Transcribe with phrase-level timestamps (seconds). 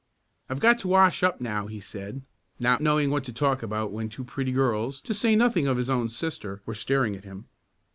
[0.49, 2.23] "I've got to wash up now," he said,
[2.59, 5.91] not knowing what to talk about when two pretty girls, to say nothing of his
[5.91, 7.45] own sister, were staring at him.